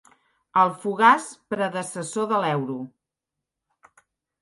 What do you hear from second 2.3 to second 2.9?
de l'euro.